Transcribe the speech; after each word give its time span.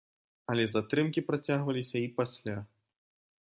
Але 0.53 0.63
затрымкі 0.71 1.23
працягваліся 1.29 1.97
і 2.07 2.09
пасля. 2.19 2.57